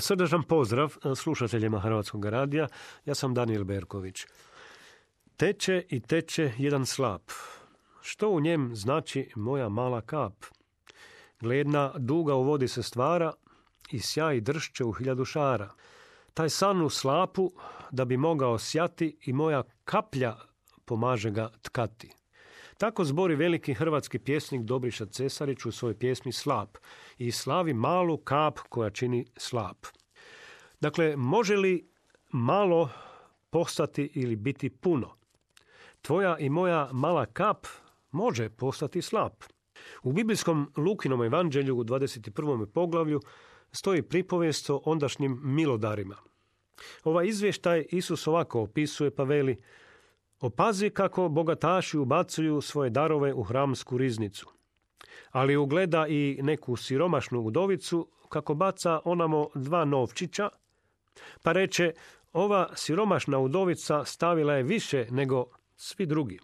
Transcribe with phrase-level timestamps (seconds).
[0.00, 2.68] Srdačan pozdrav slušateljima Hrvatskog radija.
[3.04, 4.26] Ja sam Daniel Berković.
[5.36, 7.22] Teče i teče jedan slap.
[8.02, 10.44] Što u njem znači moja mala kap?
[11.40, 13.32] Gledna duga u vodi se stvara
[13.90, 15.70] i sjaj dršće u hiljadu šara.
[16.34, 17.50] Taj san u slapu
[17.90, 20.36] da bi mogao sjati i moja kaplja
[20.84, 22.12] pomaže ga tkati.
[22.78, 26.78] Tako zbori veliki hrvatski pjesnik Dobriša Cesarić u svojoj pjesmi Slap
[27.18, 29.86] i slavi malu kap koja čini slap.
[30.80, 31.88] Dakle, može li
[32.32, 32.90] malo
[33.50, 35.14] postati ili biti puno?
[36.02, 37.66] Tvoja i moja mala kap
[38.10, 39.44] može postati slap.
[40.02, 42.66] U biblijskom Lukinom evanđelju u 21.
[42.66, 43.20] poglavlju
[43.72, 46.16] stoji pripovijest o ondašnjim milodarima.
[47.04, 49.62] Ovaj izvještaj Isus ovako opisuje pa veli
[50.40, 54.46] Opazi kako bogataši ubacuju svoje darove u hramsku riznicu.
[55.30, 60.48] Ali ugleda i neku siromašnu udovicu kako baca onamo dva novčića,
[61.42, 61.92] pa reče
[62.32, 65.44] ova siromašna udovica stavila je više nego
[65.76, 66.38] svi drugi.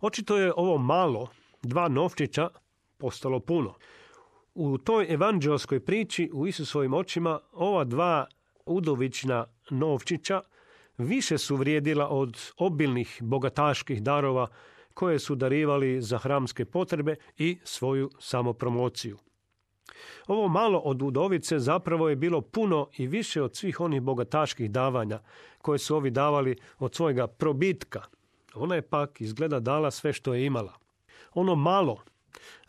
[0.00, 1.28] Očito je ovo malo,
[1.62, 2.48] dva novčića,
[2.98, 3.74] postalo puno.
[4.54, 8.26] U toj evanđelskoj priči u Isusovim očima ova dva
[8.66, 10.40] udovična novčića
[10.98, 14.46] više su vrijedila od obilnih bogataških darova
[14.94, 19.18] koje su darivali za hramske potrebe i svoju samopromociju.
[20.26, 25.20] Ovo malo od udovice zapravo je bilo puno i više od svih onih bogataških davanja
[25.58, 28.02] koje su ovi davali od svojega probitka.
[28.54, 30.72] Ona je pak izgleda dala sve što je imala.
[31.34, 32.02] Ono malo,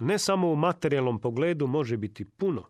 [0.00, 2.64] ne samo u materijalnom pogledu, može biti puno.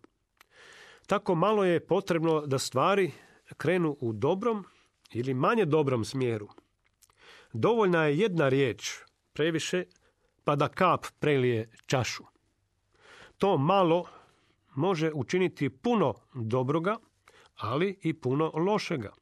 [1.07, 3.11] Tako malo je potrebno da stvari
[3.57, 4.65] krenu u dobrom
[5.13, 6.49] ili manje dobrom smjeru.
[7.53, 8.99] Dovoljna je jedna riječ,
[9.33, 9.85] previše,
[10.45, 12.25] pa da kap prelije čašu.
[13.39, 14.05] To malo
[14.75, 16.97] može učiniti puno dobroga,
[17.57, 19.13] ali i puno lošega.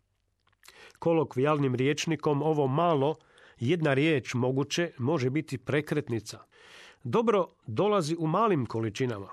[0.98, 3.14] Kolokvijalnim riječnikom ovo malo,
[3.58, 6.44] jedna riječ moguće, može biti prekretnica.
[7.04, 9.28] Dobro dolazi u malim količinama.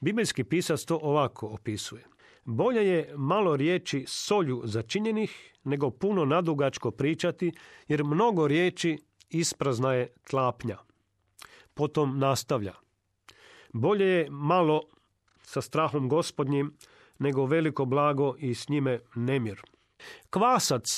[0.00, 2.04] Biblijski pisac to ovako opisuje.
[2.44, 7.52] Bolje je malo riječi solju začinjenih nego puno nadugačko pričati,
[7.88, 8.98] jer mnogo riječi
[9.30, 10.78] isprazna je tlapnja.
[11.74, 12.74] Potom nastavlja.
[13.72, 14.82] Bolje je malo
[15.42, 16.76] sa strahom gospodnjim
[17.18, 19.62] nego veliko blago i s njime nemir.
[20.30, 20.88] Kvasac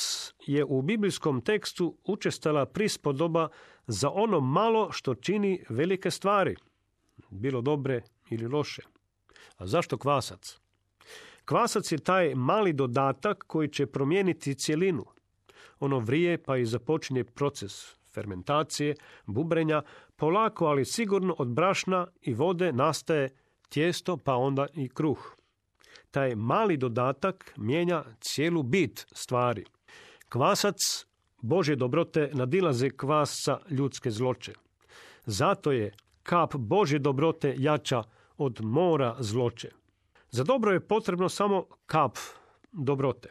[0.46, 3.48] je u biblijskom tekstu učestala prispodoba
[3.86, 6.56] za ono malo što čini velike stvari,
[7.30, 8.82] bilo dobre ili loše.
[9.56, 10.63] A zašto kvasac?
[11.44, 15.04] Kvasac je taj mali dodatak koji će promijeniti cjelinu.
[15.80, 17.72] Ono vrije pa i započinje proces
[18.14, 18.94] fermentacije,
[19.26, 19.82] bubrenja,
[20.16, 23.28] polako ali sigurno od brašna i vode nastaje
[23.68, 25.36] tijesto pa onda i kruh.
[26.10, 29.64] Taj mali dodatak mijenja cijelu bit stvari.
[30.28, 30.76] Kvasac
[31.42, 34.52] Bože dobrote nadilaze kvasca ljudske zloče.
[35.26, 38.02] Zato je kap Bože dobrote jača
[38.36, 39.70] od mora zloče.
[40.34, 42.18] Za dobro je potrebno samo kap
[42.72, 43.28] dobrote.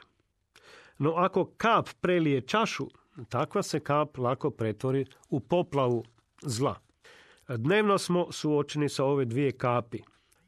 [0.97, 2.87] No ako kap prelije čašu,
[3.29, 6.03] takva se kap lako pretvori u poplavu
[6.41, 6.75] zla.
[7.47, 9.99] Dnevno smo suočeni sa ove dvije kapi.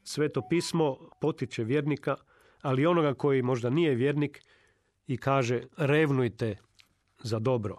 [0.04, 2.16] Sveto pismo potiče vjernika,
[2.62, 4.42] ali onoga koji možda nije vjernik
[5.08, 6.58] i kaže revnujte
[7.24, 7.78] za dobro.